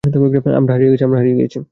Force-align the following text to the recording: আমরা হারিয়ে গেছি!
আমরা 0.59 0.73
হারিয়ে 0.73 1.37
গেছি! 1.39 1.57